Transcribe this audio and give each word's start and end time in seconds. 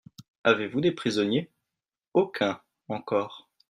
Avez-vous 0.43 0.81
des 0.81 0.93
prisonniers? 0.93 1.51
Aucun 2.15 2.59
encore. 2.87 3.51